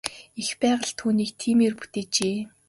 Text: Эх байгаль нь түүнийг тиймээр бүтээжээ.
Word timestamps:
Эх 0.41 0.49
байгаль 0.61 0.91
нь 0.93 0.97
түүнийг 0.99 1.31
тиймээр 1.41 1.73
бүтээжээ. 1.79 2.37